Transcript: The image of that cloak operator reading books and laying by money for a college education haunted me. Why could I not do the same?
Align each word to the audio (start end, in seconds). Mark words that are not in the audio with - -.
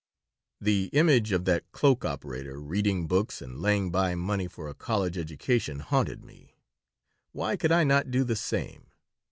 The 0.59 0.85
image 0.93 1.31
of 1.31 1.45
that 1.45 1.71
cloak 1.71 2.03
operator 2.05 2.59
reading 2.59 3.05
books 3.05 3.39
and 3.39 3.59
laying 3.61 3.91
by 3.91 4.15
money 4.15 4.47
for 4.47 4.67
a 4.67 4.73
college 4.73 5.15
education 5.15 5.77
haunted 5.77 6.25
me. 6.25 6.55
Why 7.33 7.55
could 7.55 7.71
I 7.71 7.83
not 7.83 8.09
do 8.09 8.23
the 8.23 8.35
same? 8.35 8.87